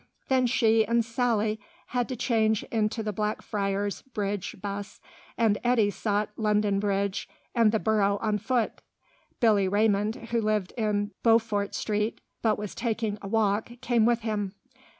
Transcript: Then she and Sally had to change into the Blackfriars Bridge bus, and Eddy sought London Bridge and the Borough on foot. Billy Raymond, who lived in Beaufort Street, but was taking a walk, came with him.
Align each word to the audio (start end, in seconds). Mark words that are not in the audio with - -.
Then 0.29 0.47
she 0.47 0.83
and 0.83 1.05
Sally 1.05 1.59
had 1.89 2.09
to 2.09 2.15
change 2.15 2.63
into 2.71 3.03
the 3.03 3.13
Blackfriars 3.13 4.01
Bridge 4.01 4.55
bus, 4.59 4.99
and 5.37 5.59
Eddy 5.63 5.91
sought 5.91 6.31
London 6.37 6.79
Bridge 6.79 7.29
and 7.53 7.71
the 7.71 7.77
Borough 7.77 8.17
on 8.19 8.39
foot. 8.39 8.81
Billy 9.39 9.67
Raymond, 9.67 10.15
who 10.31 10.41
lived 10.41 10.73
in 10.75 11.11
Beaufort 11.21 11.75
Street, 11.75 12.19
but 12.41 12.57
was 12.57 12.73
taking 12.73 13.19
a 13.21 13.27
walk, 13.27 13.73
came 13.81 14.07
with 14.07 14.21
him. 14.21 14.53